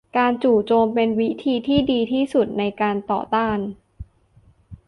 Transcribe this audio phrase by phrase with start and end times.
[0.17, 3.59] การจู่โจมเป็นวิธีที่ดีที่สุดในการต่อต้าน